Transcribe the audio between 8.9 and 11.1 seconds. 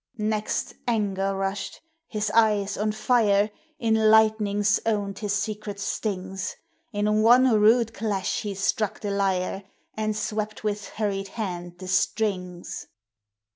the lyre, And swept with